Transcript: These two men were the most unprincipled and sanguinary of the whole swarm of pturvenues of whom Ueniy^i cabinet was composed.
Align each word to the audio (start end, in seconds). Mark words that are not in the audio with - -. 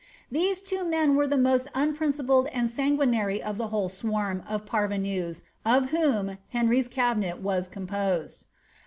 These 0.31 0.61
two 0.61 0.83
men 0.83 1.15
were 1.15 1.27
the 1.27 1.37
most 1.37 1.67
unprincipled 1.75 2.47
and 2.47 2.71
sanguinary 2.71 3.39
of 3.39 3.59
the 3.59 3.67
whole 3.67 3.87
swarm 3.87 4.41
of 4.49 4.65
pturvenues 4.65 5.43
of 5.63 5.91
whom 5.91 6.39
Ueniy^i 6.55 6.89
cabinet 6.89 7.37
was 7.39 7.67
composed. 7.67 8.45